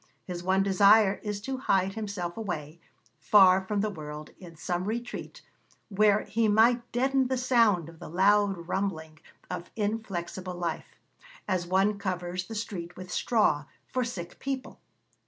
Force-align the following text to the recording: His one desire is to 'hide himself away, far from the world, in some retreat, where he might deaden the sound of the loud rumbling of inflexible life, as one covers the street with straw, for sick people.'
His 0.25 0.41
one 0.41 0.63
desire 0.63 1.19
is 1.21 1.39
to 1.41 1.59
'hide 1.59 1.93
himself 1.93 2.35
away, 2.35 2.79
far 3.19 3.61
from 3.61 3.81
the 3.81 3.89
world, 3.91 4.31
in 4.39 4.55
some 4.55 4.85
retreat, 4.85 5.43
where 5.89 6.23
he 6.23 6.47
might 6.47 6.91
deaden 6.91 7.27
the 7.27 7.37
sound 7.37 7.87
of 7.87 7.99
the 7.99 8.09
loud 8.09 8.67
rumbling 8.67 9.19
of 9.51 9.69
inflexible 9.75 10.55
life, 10.55 10.95
as 11.47 11.67
one 11.67 11.99
covers 11.99 12.47
the 12.47 12.55
street 12.55 12.95
with 12.97 13.11
straw, 13.11 13.65
for 13.85 14.03
sick 14.03 14.39
people.' 14.39 14.79